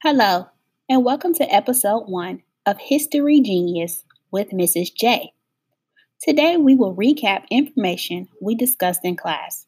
[0.00, 0.46] Hello,
[0.88, 4.94] and welcome to episode one of History Genius with Mrs.
[4.94, 5.32] J.
[6.22, 9.66] Today we will recap information we discussed in class.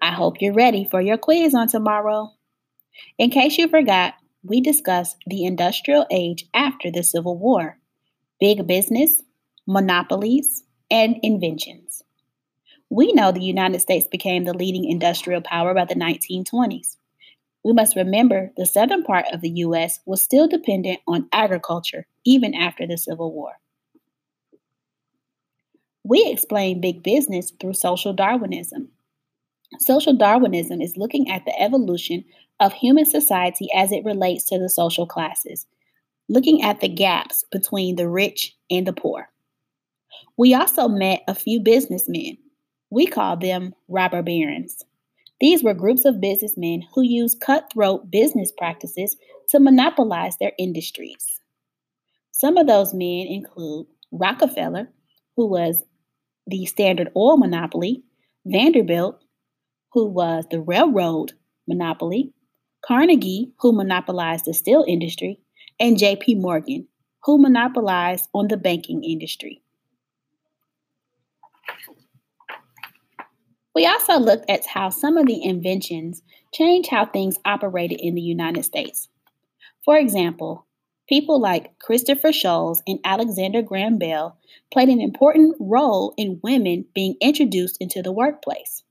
[0.00, 2.32] I hope you're ready for your quiz on tomorrow.
[3.18, 7.78] In case you forgot, we discussed the industrial age after the Civil War,
[8.40, 9.22] big business,
[9.66, 12.02] monopolies, and inventions.
[12.88, 16.96] We know the United States became the leading industrial power by the 1920s.
[17.68, 20.00] We must remember the southern part of the U.S.
[20.06, 23.60] was still dependent on agriculture even after the Civil War.
[26.02, 28.88] We explain big business through social Darwinism.
[29.80, 32.24] Social Darwinism is looking at the evolution
[32.58, 35.66] of human society as it relates to the social classes,
[36.26, 39.28] looking at the gaps between the rich and the poor.
[40.38, 42.38] We also met a few businessmen.
[42.88, 44.86] We call them robber barons.
[45.40, 49.16] These were groups of businessmen who used cutthroat business practices
[49.50, 51.40] to monopolize their industries.
[52.32, 54.88] Some of those men include Rockefeller,
[55.36, 55.84] who was
[56.46, 58.02] the Standard Oil monopoly,
[58.46, 59.22] Vanderbilt,
[59.92, 61.32] who was the railroad
[61.66, 62.32] monopoly,
[62.84, 65.40] Carnegie, who monopolized the steel industry,
[65.78, 66.88] and JP Morgan,
[67.24, 69.62] who monopolized on the banking industry.
[73.74, 78.22] We also looked at how some of the inventions changed how things operated in the
[78.22, 79.08] United States.
[79.84, 80.66] For example,
[81.08, 84.36] people like Christopher Sholes and Alexander Graham Bell
[84.72, 88.82] played an important role in women being introduced into the workplace.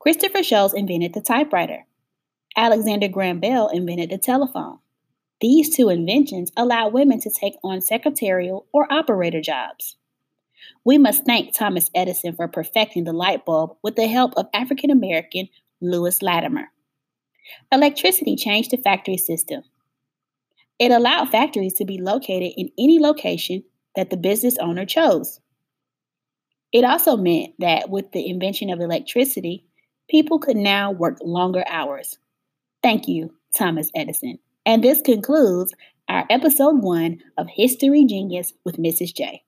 [0.00, 1.84] Christopher Sholes invented the typewriter.
[2.56, 4.78] Alexander Graham Bell invented the telephone.
[5.40, 9.96] These two inventions allowed women to take on secretarial or operator jobs.
[10.84, 14.90] We must thank Thomas Edison for perfecting the light bulb with the help of African
[14.90, 15.48] American
[15.80, 16.70] Lewis Latimer.
[17.72, 19.62] Electricity changed the factory system.
[20.78, 23.64] It allowed factories to be located in any location
[23.96, 25.40] that the business owner chose.
[26.72, 29.64] It also meant that with the invention of electricity,
[30.08, 32.18] people could now work longer hours.
[32.82, 34.38] Thank you, Thomas Edison.
[34.64, 35.74] And this concludes
[36.08, 39.14] our episode one of History Genius with Mrs.
[39.14, 39.42] J.